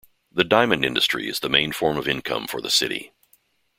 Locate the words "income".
2.07-2.47